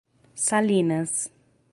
[0.43, 1.29] Salinas